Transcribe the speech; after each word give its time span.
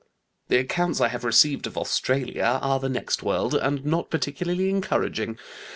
The 0.47 0.57
accounts 0.57 0.99
I 0.99 1.09
have 1.09 1.23
received 1.23 1.67
of 1.67 1.77
Australia 1.77 2.57
and 2.63 2.81
the 2.81 2.89
next 2.89 3.21
world, 3.21 3.53
are 3.53 3.69
not 3.69 4.09
particularly 4.09 4.67
encouraging. 4.67 5.37